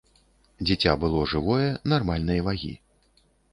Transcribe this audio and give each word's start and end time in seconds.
Дзіця 0.65 0.95
было 1.03 1.19
жывое, 1.35 1.69
нармальнай 1.95 2.43
вагі. 2.51 2.75